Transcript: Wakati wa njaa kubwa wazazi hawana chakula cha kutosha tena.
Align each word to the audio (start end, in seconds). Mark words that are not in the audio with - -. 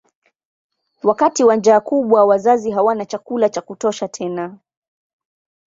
Wakati 1.03 1.43
wa 1.43 1.55
njaa 1.55 1.79
kubwa 1.79 2.25
wazazi 2.25 2.71
hawana 2.71 3.05
chakula 3.05 3.49
cha 3.49 3.61
kutosha 3.61 4.07
tena. 4.07 4.57